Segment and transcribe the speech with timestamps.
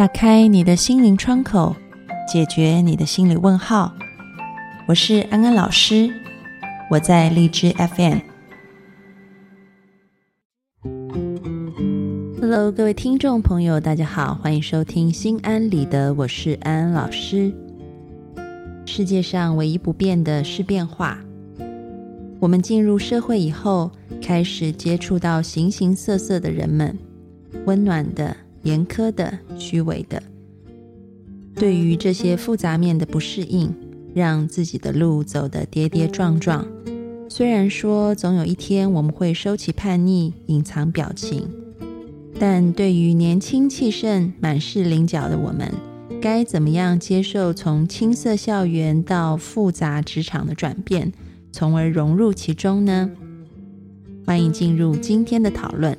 [0.00, 1.76] 打开你的心灵窗口，
[2.26, 3.94] 解决你的心理问号。
[4.88, 6.08] 我是安安老师，
[6.90, 8.20] 我在荔枝 FM。
[12.40, 17.52] Hello，各位听众朋友，大家好，欢迎收听心安理得，我是安安老师。
[18.86, 21.18] 世界上唯一不变的是变化。
[22.38, 23.92] 我们进入社会以后，
[24.22, 26.98] 开始接触到形形色色的人们，
[27.66, 28.34] 温暖的。
[28.62, 30.22] 严苛的、虚伪的，
[31.54, 33.74] 对于这些复杂面的不适应，
[34.14, 36.66] 让自己的路走得跌跌撞撞。
[37.28, 41.48] 虽然说总有一天我们会收起叛逆，隐藏表情，
[42.38, 45.72] 但对于年轻气盛、满是棱角的我们，
[46.20, 51.12] 该怎么样接受从青涩校园到复杂职场的转变，
[51.52, 53.10] 从而融入其中呢？
[54.26, 55.96] 欢迎进入今天的讨论。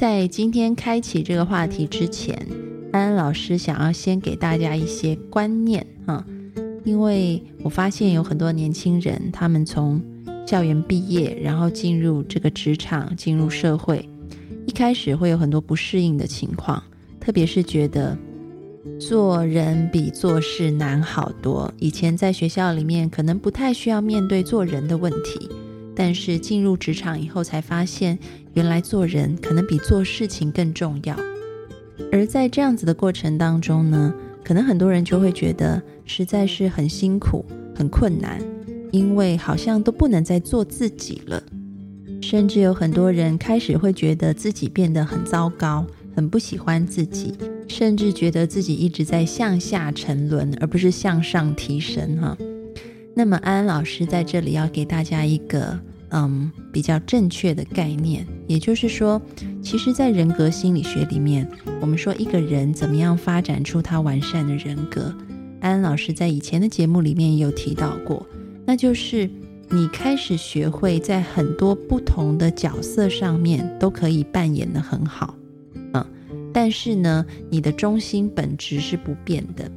[0.00, 2.34] 在今天开启这个话题之前，
[2.90, 6.24] 安安老师想要先给大家一些观念啊，
[6.84, 10.00] 因为我发现有很多年轻人，他们从
[10.46, 14.08] 校园毕业，然后进入这个职场，进入社会，
[14.66, 16.82] 一开始会有很多不适应的情况，
[17.20, 18.16] 特别是觉得
[18.98, 21.70] 做人比做事难好多。
[21.78, 25.46] 以前在学校里面，可能不太需要面对做人的问题。
[26.02, 28.18] 但是进入职场以后，才发现
[28.54, 31.14] 原来做人可能比做事情更重要。
[32.10, 37.44] 而在这样子的过程当中呢，可能很多人就会觉得实在是很辛苦、
[37.76, 38.40] 很困难，
[38.92, 41.42] 因为好像都不能再做自己了。
[42.22, 47.34] 甚至有很多人开始会觉得自己变得很糟糕，很不喜欢自己，
[47.68, 52.16] 甚至觉得自己一直在向下沉沦，而不是向上提升。
[52.16, 52.38] 哈，
[53.14, 55.78] 那么安安老师在这里要给大家一个。
[56.12, 59.20] 嗯，比较正确的概念，也就是说，
[59.62, 61.48] 其实，在人格心理学里面，
[61.80, 65.14] 我们说一个人怎么样发展出他完善的人格，
[65.60, 68.26] 安安老师在以前的节目里面也有提到过，
[68.66, 69.30] 那就是
[69.68, 75.36] 你开始学会在很多不同的角色上面都可以扮演的很好，
[75.94, 76.04] 嗯，
[76.52, 79.70] 但是呢，你的中心本质是不变的，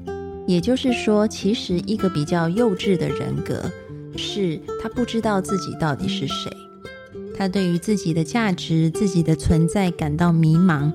[0.48, 3.72] 也就是说，其实一个比较幼稚的人格。
[4.18, 6.52] 是他不知道自己到底是谁，
[7.36, 10.92] 他对于自己的价值、自己的存在感到迷茫。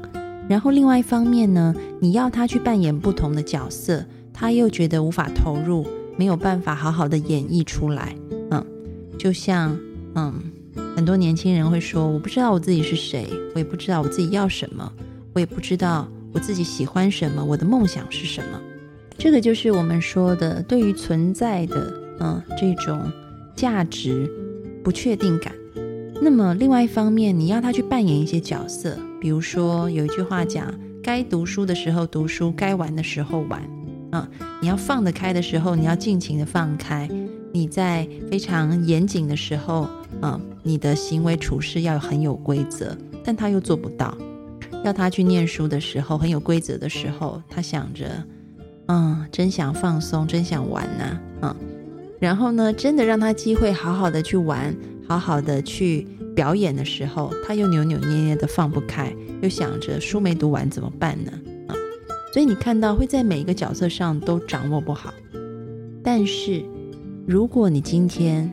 [0.49, 5.87] 然后另外一方面呢，你要他去扮演不同的角色，他又觉得无法投入，
[6.17, 8.17] 没有办法好好的演绎出来。
[8.51, 8.65] 嗯，
[9.19, 9.79] 就像
[10.15, 10.35] 嗯，
[10.97, 14.91] 很多年轻人会说：“我不知道我自己是谁，我也不知道我自己要什么，
[15.35, 18.59] 我也不知道我自己喜欢什么，我的梦想是什么。”
[19.19, 21.93] 这个就是我们说的对于存在的。
[22.21, 23.01] 嗯，这种
[23.55, 24.31] 价值
[24.83, 25.53] 不确定感。
[26.21, 33.63] 那么，另外一方面，你要他去扮演一些角色，比如说有一句话讲：该读书的时候读书，该玩的时候玩。
[34.11, 34.27] 嗯，
[34.61, 37.07] 你要放得开的时候，你要尽情的放开；
[37.53, 39.89] 你在非常严谨的时候，
[40.23, 42.97] 嗯，你的行为处事要很有规则。
[43.23, 44.17] 但他又做不到。
[44.85, 48.07] 要他去念书的时候，很有规则的时候，他想着：
[48.87, 51.57] 嗯，真想放松，真想玩呐，嗯。
[52.21, 54.75] 然后呢，真的让他机会好好的去玩，
[55.07, 61.33] 好好的去表演的时候，他又扭扭捏捏的放不开，又想着书没读完怎么办呢？
[61.69, 61.75] 啊，
[62.33, 65.15] 所以你看到会在每一个角色上都掌握不好。
[66.03, 66.65] 但是，
[67.27, 68.53] 如果你今天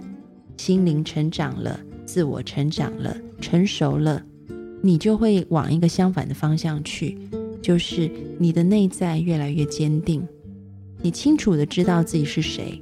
[0.58, 4.24] 心灵成长了，自我成长了，成熟了，
[4.82, 7.18] 你就会往一个相反的方向去，
[7.62, 10.28] 就是你的内在越来越坚定，
[11.02, 12.80] 你清楚的知道自己是谁。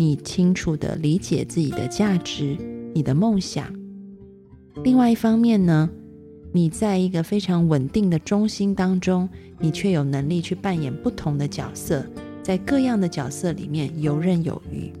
[0.00, 2.56] 你清楚的理解自己的价值，
[2.94, 3.66] 你的梦想。
[4.84, 5.90] 另外一方面呢，
[6.52, 12.06] 你在一个非常稳定的中心当中，你却有能力去扮演不同的角色，
[12.44, 14.92] 在各样的角色里面游刃有余。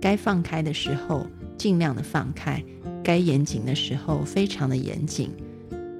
[0.00, 1.26] 该放开的时候
[1.58, 2.62] 尽量的放开，
[3.02, 5.30] 该严谨的时候非常的严谨。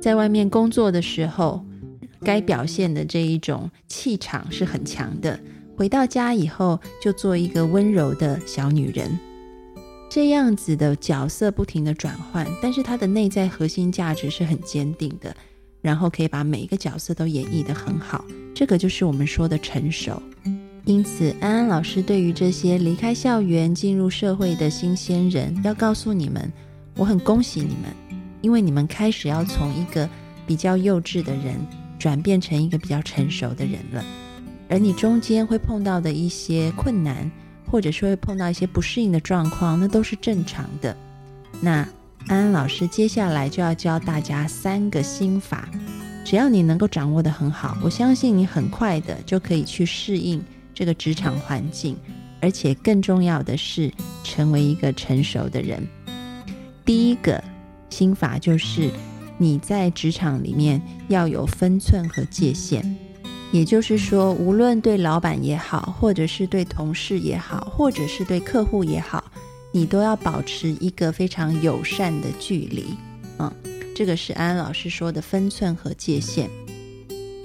[0.01, 1.65] 在外面工作的时候，
[2.21, 5.41] 该表现的这一种气场是很强的。
[5.83, 9.19] 回到家以后，就做一个温柔的小女人，
[10.09, 15.35] 这样子的角色不停的转换，但是她的内在核心价值是很坚定的，
[15.81, 18.25] 然后可以把每一个角色都演绎的很好，
[18.55, 20.23] 这个就是我们说的成熟。
[20.85, 26.49] 因此，安安老师对于这些离开校园进入社会的新鲜人，要告诉你们，
[26.95, 30.09] 我很恭喜你们，因为你们开始要从一个
[30.47, 31.57] 比较幼稚的人，
[31.99, 34.05] 转变成一个比较成熟的人了。
[34.73, 37.31] 而你中间会碰到的一些困难，
[37.71, 40.97] 或者说会碰到一些不适应的状况，那都是正常的。
[41.61, 41.87] 那
[42.27, 45.69] 安安老师接下来就要教大家三个心法，
[46.25, 50.43] 只要你能够掌握的很好，我相信你很快的就可以去适应
[50.73, 51.95] 这个职场环境，
[52.41, 53.93] 而且更重要的是
[54.25, 55.87] 成为一个成熟的人。
[56.83, 57.45] 第一个
[57.91, 58.91] 心法就是
[59.37, 62.97] 你在职场里面要有分寸和界限，
[63.53, 69.23] 也就是说，无论对老板也好，或者是对同事也好，或者是对客户也好，
[69.71, 72.87] 你都要保持一个非常友善的距离。
[73.39, 73.53] 嗯。
[73.95, 76.49] 这个是安安老师说的分寸和界限。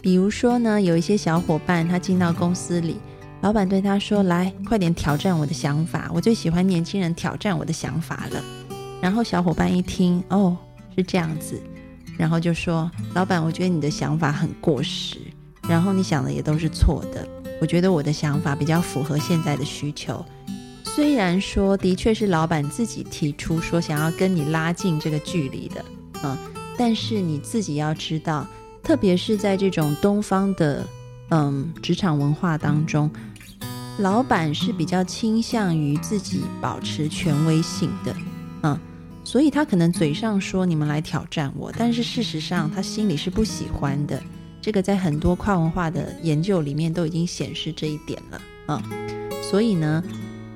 [0.01, 2.95] 比如说呢，有一些小伙伴他进到公司里，
[3.41, 8.41] 老板对他说：“来，快点挑战我的想法，我最喜欢年轻人挑战我的想法了。”
[9.03, 10.55] 然后小伙伴一听，哦，
[10.95, 11.61] 是这样子，
[12.17, 15.17] 然后就说：“老板，我觉得你的想法很过时，
[15.67, 17.27] 然后你想的也都是错的。
[17.59, 20.23] 我觉得我的想法比较符合现在的需求。
[20.83, 25.83] 虽然说的确是老板自己提出说想要跟你拉近这个距离的。”
[26.23, 26.35] 嗯，
[26.77, 28.47] 但是你自己要知道，
[28.81, 30.83] 特别是在这种东方的
[31.29, 33.11] 嗯职场文化当中，
[33.99, 38.15] 老板是比较倾向于自己保持权威性的，
[38.63, 38.79] 嗯，
[39.23, 44.19] 所以他可能嘴上说你们来挑战我，但是事实上他心里是不喜欢的。
[44.67, 48.83] 这个在很多跨文化的研究里面都已经显示这一点了，嗯，
[49.41, 50.03] 所以呢，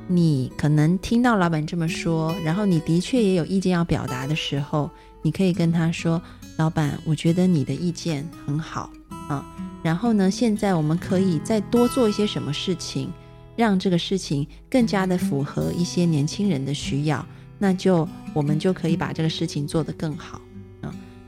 [0.06, 4.92] 你可能听到老板这么说，然后你的确也有意见要表达的时候。
[5.22, 6.22] 你可以跟他说
[6.60, 8.92] ：“老板，我觉得你的意见很好
[9.30, 9.46] 啊。
[9.81, 13.10] 然后呢，现在我们可以再多做一些什么事情，
[13.56, 17.25] 让这个事情更加的符合一些年轻人的需要。
[17.57, 20.42] 那就我们就可以把这个事情做得更好。”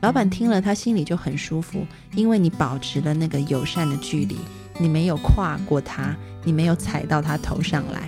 [0.04, 4.36] 老板听了，他心里就很舒服，因为你保持了那个友善的距离，
[4.78, 6.14] 你没有跨过他，
[6.44, 8.06] 你没有踩到他头上来。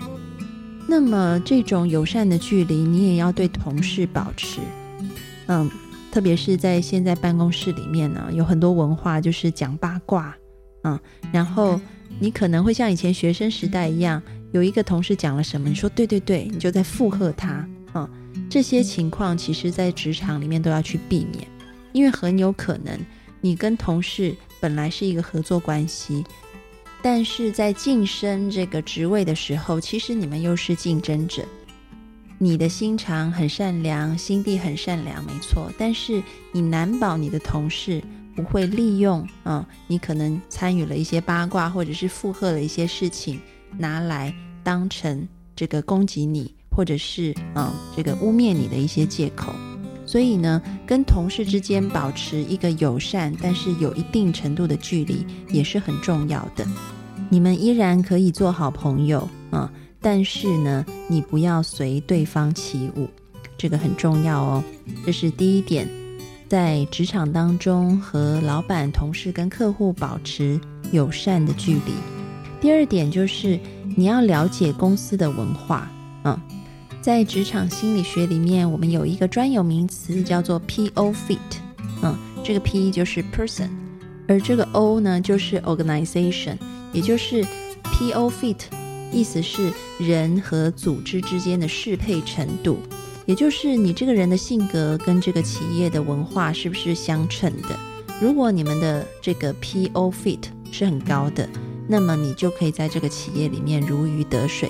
[0.86, 4.60] 那么这种友善的距离，你也要对同事保持。
[5.46, 5.70] 嗯，
[6.12, 10.36] 特别是在现在办公室里面呢，有很多文化就是讲八卦，
[10.82, 11.00] 嗯，
[11.32, 11.80] 然后
[12.18, 14.22] 你可能会像以前学生时代一样，
[14.52, 18.06] 有一个同事讲了什么，你说对对对，你就在附和他，嗯，
[18.50, 21.48] 这些情况其实在职场里面都要去避免，
[21.96, 22.94] 因为很有可能
[23.40, 26.22] 你跟同事本来是一个合作关系，
[27.02, 31.42] 但是在晋升这个职位的时候，其实你们又是竞争者。
[32.38, 35.72] 你的心肠很善良，心地很善良，没错。
[35.78, 36.22] 但是
[36.52, 38.02] 你难保你的同事
[38.34, 43.40] 不会利用，嗯，你可能参与了一些八卦，或者是附和了一些事情，
[43.78, 49.54] 拿来当成这个攻击你，或者是嗯，这个污蔑你的一些借口。
[50.16, 56.66] 所以呢，跟同事之间保持一个友善，但是有一定程度的距离，也是很重要的。
[57.28, 59.70] 你们依然可以做好朋友，啊。
[60.00, 63.06] 但是呢，你不要随对方起舞，
[63.58, 64.64] 这个很重要哦。
[65.04, 65.86] 这是第一点，
[66.48, 70.58] 在职场当中和老板、同事跟客户保持
[70.92, 71.92] 友善的距离。
[72.58, 73.60] 第二点就是
[73.94, 75.90] 你要了解公司的文化。
[76.24, 76.40] 嗯，
[77.06, 81.12] 在职场心理学里面，我们有一个专有名词叫做 P.O.
[81.12, 81.38] Fit。
[82.02, 83.68] 嗯，这个 P 就是 Person，
[84.26, 86.56] 而这个 O 呢就是 Organization，
[86.92, 87.44] 也就是
[87.92, 88.28] P.O.
[88.28, 88.56] Fit。
[89.12, 92.80] 意思是人和组织之间的适配程度，
[93.24, 97.78] 也就是你这个人的性格跟这个企业的文化是不是相称的。
[98.20, 100.10] 如果你们的这个 P.O.
[100.10, 101.48] fit 是很高的，
[101.86, 104.68] 那么你就可以在这个企业里面如鱼得水。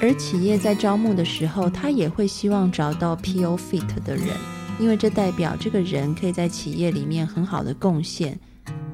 [0.00, 3.56] 而企业在招募的时候，他也会希望找到 P.O.
[3.56, 4.28] fit 的人，
[4.78, 8.38] 因为这代表这个人可以在企业里面很好的贡献，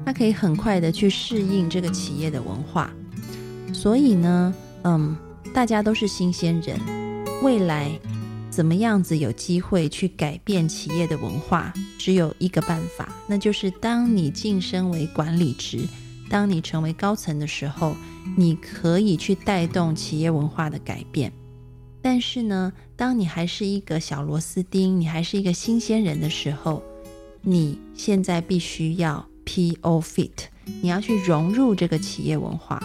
[0.05, 2.91] 他可以很快的去适应这个企业的文化。
[3.73, 4.53] 所以呢。
[4.83, 5.17] 嗯，
[5.53, 6.79] 大家都是新鲜人，
[7.41, 7.91] 未来
[8.49, 15.79] 怎么样子有机会去改变企业的文化，只有一个办法，那就是当你晋升为管理职，
[16.29, 17.95] 当你成为高层的时候，
[18.35, 21.31] 你可以去带动企业文化的改变。
[22.01, 26.81] 但是呢，当你还是一个小螺丝钉，你还是一个新鲜人的时候，
[27.41, 30.01] 你现在必须要 P.O.
[30.01, 30.31] fit，
[30.81, 32.81] 你要去融入这个企业文化。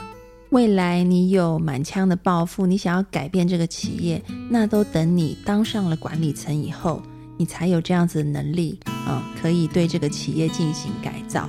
[0.51, 7.03] 未来你有满腔的抱负，你想要改变这个企业，那都等你当上了管理层以后，
[7.39, 11.49] 你才有这样子的能力啊，可以对这个企业进行改造。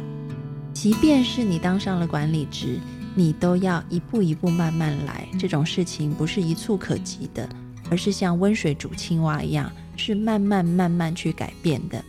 [0.74, 2.80] 即便是你当上了管理职，
[3.16, 5.28] 你都要一步一步慢慢来。
[5.40, 7.48] 这种事情不是一蹴可及的，
[7.90, 12.04] 而是像温水煮青蛙一样，是慢慢慢慢去改变的。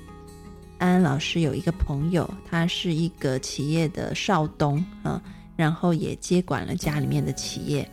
[0.79, 5.23] 安安老师有一个朋友，他是一个企业的少东啊。
[5.57, 7.89] 然后也接管了家里面的企业，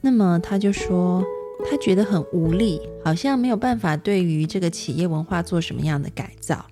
[0.00, 1.22] 那么他就说，
[1.70, 6.64] 他觉得很无力，好像没有办法对于这个企业文化做什么样的改造。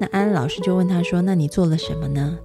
[0.00, 2.36] 那安安老师就问他说：“那你做了什么呢？”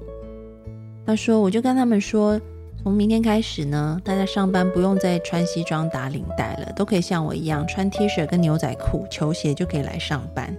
[1.09, 2.39] 他说：“我就跟他们说，
[2.83, 10.55] 从明天开始呢，大家上班不用再穿西装打领带了，都可以像我一样穿 T 恤跟牛仔裤、球鞋就可以来上班。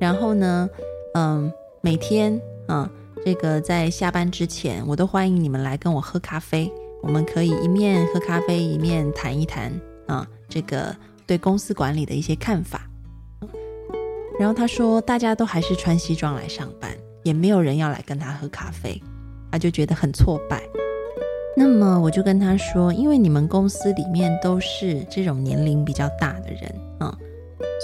[0.00, 0.68] 然后呢，
[1.14, 1.52] 嗯，
[1.82, 2.90] 每天啊，
[3.24, 6.68] 这个在下班之前，我都欢迎你们来跟我喝咖啡，
[7.00, 9.72] 我们可以一面喝咖啡，一面谈一谈
[10.08, 10.92] 啊，这个
[11.28, 12.90] 对公司管理的一些看法。”
[14.36, 16.90] 然后他说，大家都还是穿西装来上班，
[17.22, 19.00] 也没有人要来跟他喝咖啡，
[19.56, 20.62] 他就觉得很挫败。
[21.56, 27.16] 那么我就跟他说，因为你们公司里面都是这种年龄比较大的人啊，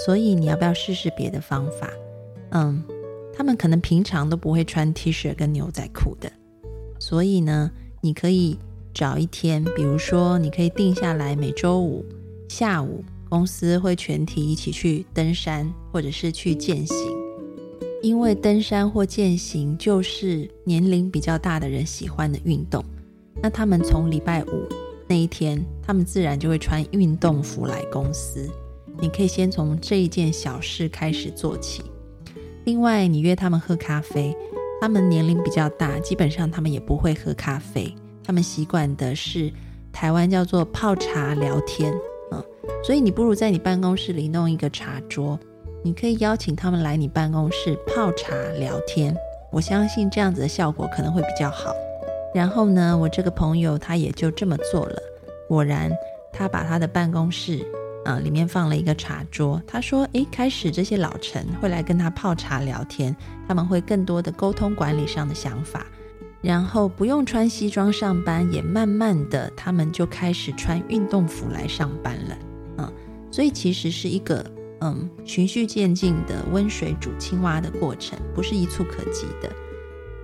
[0.05, 1.89] 所以你要不要试试别的方法？
[2.51, 2.83] 嗯，
[3.35, 6.31] 他们可能平常都不会穿 T 恤跟牛仔裤的，
[6.99, 8.59] 所以呢，你可以
[8.93, 12.05] 找一天，比如说你可以定下来，每周五
[12.47, 13.03] 下午。
[13.27, 16.95] 公司会全体一起去登山，或者是去践行，
[18.03, 22.83] 因为登山或践行就是年龄比较大的人喜欢的运动。
[23.41, 24.67] 那他们从礼拜五
[25.07, 28.45] 那一天，他们自然就会穿运动服来公司。
[28.99, 31.81] 你可以先从这一件小事开始做起。
[32.65, 34.35] 另外，你约他们喝咖啡，
[34.81, 39.49] 他们年龄比较大，基本上他们也不会喝咖啡，他们习惯的是
[39.93, 41.93] 台湾叫做泡茶聊天。
[42.33, 42.43] 嗯
[42.83, 45.39] 所以你不如在你办公室里弄一个茶桌，
[45.85, 49.13] 你可以邀请他们来你办公室泡茶聊天。
[49.51, 51.75] 我相信这样子的效果可能会比较好。
[52.33, 54.97] 然后呢，我这个朋友他也就这么做了。
[55.49, 55.91] 果然，
[56.31, 57.59] 他把他的办公室
[58.05, 59.61] 啊里面放了一个茶桌。
[59.67, 63.13] 他说：“诶，开始这些老臣会来跟他泡茶聊天，
[63.45, 65.85] 他们会更多的沟通管理上的想法。
[66.41, 72.37] 然后不用穿西装上班，也慢慢的他们就开始穿运动服来上班了。”
[72.79, 72.93] 嗯
[73.29, 74.45] 所以其实是一个
[74.83, 79.49] 嗯循序渐进的温水煮青蛙的过程，不是一蹴可及的。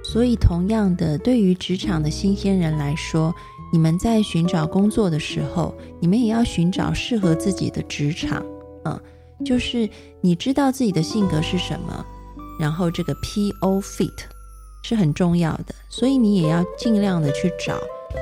[0.04, 3.34] 所以同样的，对于职场的新鲜人来说，
[3.72, 8.46] 你们在寻找工作的时候，你们也要寻找适合自己的职场。
[8.84, 9.00] 嗯，
[9.46, 9.90] 就是
[10.22, 12.06] 你知道自己的性格是什么，
[12.60, 14.20] 然后这个 P O fit
[14.84, 15.74] 是很重要的。
[15.90, 17.80] 所以你也要尽量的去找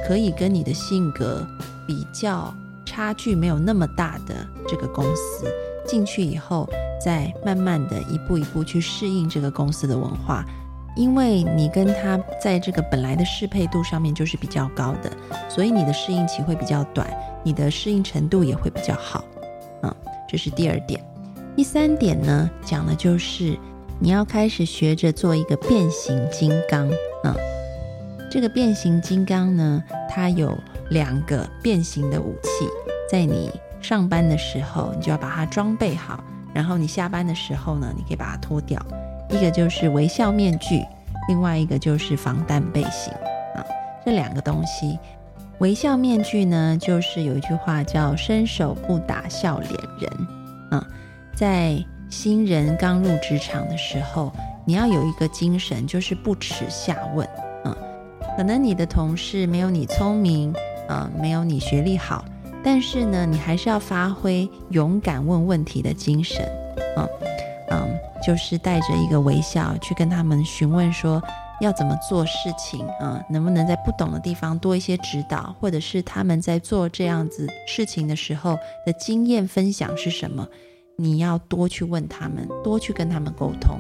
[0.08, 1.46] 可以跟你的性格
[1.88, 2.54] 比较。
[2.90, 4.34] 差距没有那么大的
[4.66, 5.46] 这个公司
[5.88, 6.70] 进去以后，
[7.04, 10.46] 再慢慢的一步一步去适应这个公司的文化，
[10.96, 15.12] 因为你跟他在这个本来的适配度上面就是比较高的，
[15.50, 17.08] 所以你的适应期会比较短，
[17.44, 19.24] 你的适应程度也会比较好。
[19.84, 19.96] 嗯，
[20.28, 21.02] 这是第二点。
[21.56, 23.58] 第三点呢，讲的就是
[24.00, 26.88] 你要开始学着做一个变形金刚。
[27.24, 27.34] 嗯，
[28.30, 30.56] 这个变形金刚呢，它有
[30.90, 32.68] 两个变形的武器。
[33.10, 33.50] 在你
[33.88, 36.20] 上班的时候，你就要把它装备好；
[36.54, 38.78] 然后你下班的时候呢，你可以把它脱掉。
[39.30, 40.84] 一个就是微笑面具，
[41.30, 43.14] 另外一个就是防弹背心
[43.56, 43.64] 啊。
[44.06, 45.00] 这两个东西，
[45.60, 50.28] 微笑面具呢，就是有一句话叫“伸手不打笑脸人”
[50.70, 50.86] 啊。
[51.34, 54.34] 在新人刚入职场的时候，
[54.66, 57.26] 你要有一个精神，就是不耻下问
[57.64, 57.74] 啊。
[58.36, 60.54] 可能你的同事没有你聪明
[60.90, 62.26] 啊，没有你学历好。
[62.70, 66.46] 但是呢，你还是要发挥勇敢问问题的精神，
[66.98, 67.10] 嗯
[67.70, 71.24] 嗯，就是带着一个微笑去跟他们询问说
[71.62, 80.46] 要怎么做事情啊，能不能在不懂的地方多一些指导，或者是他们在做这样子事情的时候的经验分享是什么？
[80.98, 83.80] 你要多去问他们，多去跟他们沟通。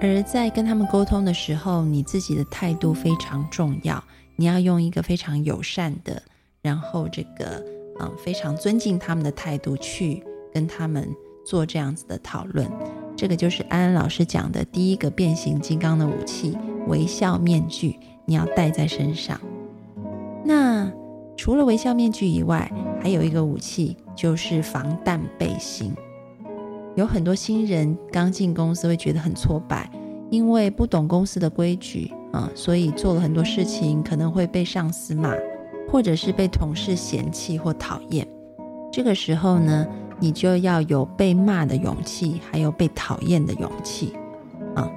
[0.00, 4.00] 而在跟他们沟通的时候，你自己的态度非常重要，
[4.36, 6.22] 你要用一个非常友善的，
[6.62, 7.60] 然后这个。
[8.00, 10.22] 嗯，非常尊敬他们的态度去
[10.54, 11.08] 跟他们
[11.44, 12.66] 做这样子的讨论，
[13.14, 16.56] 这个就是安安老师讲的第一个变形金刚的武器——
[16.88, 19.38] 微笑面具，你要戴在身上。
[20.44, 20.90] 那
[21.36, 22.70] 除了微笑面具以外，
[23.02, 25.92] 还有一个武器就是防弹背心。
[26.96, 29.90] 有很多新人刚进公司会觉得很挫败，
[30.30, 35.34] 因为不懂公司的规矩啊，所以做了很多事情可能会被上司骂。
[35.88, 38.26] 或者是被同事嫌弃或讨厌，
[38.92, 39.86] 这个时候呢，
[40.18, 44.12] 你就要有被骂的勇气，还有被讨厌的勇气
[44.74, 44.90] 啊。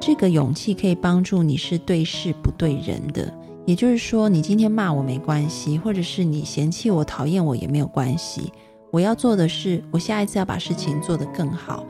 [0.00, 3.32] 这个勇气可以帮助你是对事不对人的，
[3.64, 8.52] 也就是说，你今天骂我没关系，或者是你嫌弃我、讨厌我也没有关系。
[8.90, 11.84] 我要做的是，我下一次要把事情做得更好。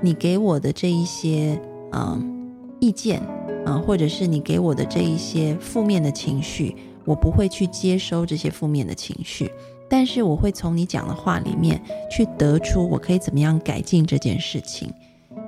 [0.00, 1.60] 你给我的这一些
[1.92, 2.50] 嗯
[2.80, 3.20] 意见
[3.66, 6.74] 啊，或者是你给我的这一些负面的情绪。
[7.08, 9.50] 我不会去接收这些负面的情绪，
[9.88, 14.92] 但是我会从你讲的话里面去得出我可以怎么样改进这件事情。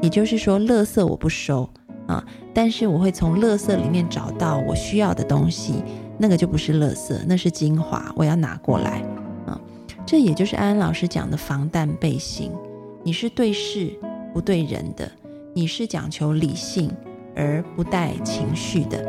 [0.01, 1.69] 也就是说，垃圾我不收
[2.07, 2.25] 啊，
[2.55, 5.75] 但是我会从垃圾里面找到我需要的东西，
[6.17, 9.03] 那个就不是垃圾，那是精华，我要拿过来
[9.45, 9.61] 啊。
[10.07, 12.51] 这也就是安安老师讲的防弹背心，
[13.03, 13.93] 你是对事
[14.33, 15.13] 不对人的，
[15.53, 16.91] 你是讲求理性
[17.37, 19.05] 而不带情绪的，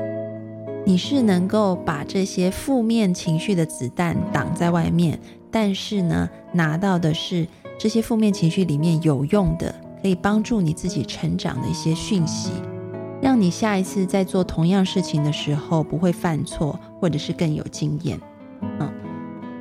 [0.85, 5.19] 你是能够把这些负面情绪的子弹挡在外面，
[5.49, 7.47] 但是呢，拿到的是
[7.77, 9.73] 这些负面情绪里面有用的。
[10.01, 12.49] 可以帮助你自己成长的一些讯息，
[13.21, 18.19] 让你下一次在做同样事情的时候不会犯错，或者是更有经验。
[18.79, 18.91] 嗯，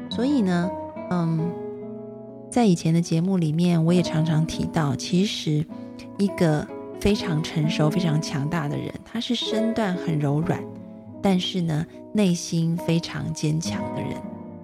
[0.09, 0.71] 所以呢，
[1.11, 1.47] 嗯，
[2.51, 5.63] 在以前的节目里面，我也常常提到，其实
[6.17, 6.67] 一个
[6.99, 10.59] 非常成熟、非常强大的人，他是身段很柔软，
[11.23, 14.13] 但是呢，内心非常坚强的人。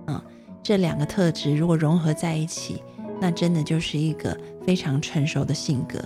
[0.07, 0.21] 嗯，
[0.63, 2.83] 这两个特质如果融合在一起。
[3.19, 4.37] 那真的就是一个
[4.67, 5.99] 非常成熟的性格，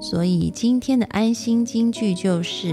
[0.00, 2.72] 所以今天的安心金句就是：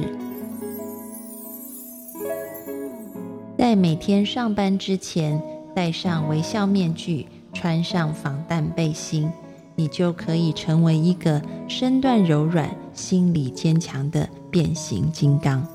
[3.58, 5.42] 在每天上班之前
[5.74, 9.32] 戴上微笑面具，穿上防弹背心，
[9.76, 15.66] 你就可以成为一个身段柔软、心理坚强的变形金刚。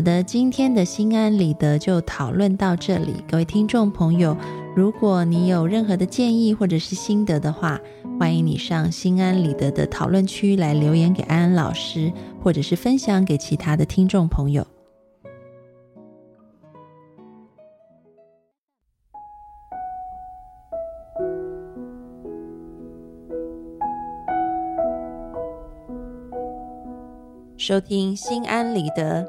[0.00, 4.34] 好的，今天的心安理得就讨论到这里，各位听众朋友。
[4.74, 7.78] 如果你有任何的建议或者是心得的话，
[8.18, 12.10] 欢迎你上心安理得的讨论区来留言给安安老师，
[12.42, 14.66] 或者是分享给其他的听众朋友。
[27.58, 29.28] 收听心安理得，